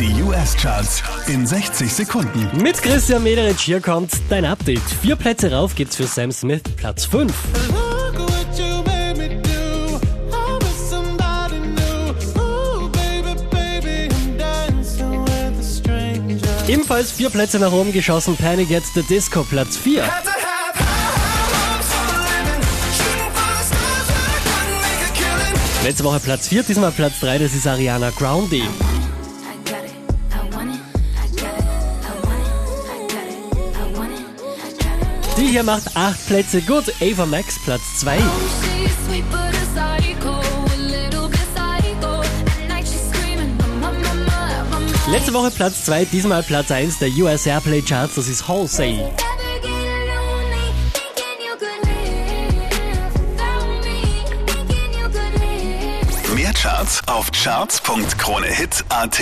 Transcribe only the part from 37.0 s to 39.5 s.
Ava Max, Platz 2. She's sweet but